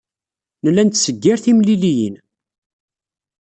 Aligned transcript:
Nella 0.63 0.83
nettseggir 0.83 1.37
timliliyin. 1.39 2.15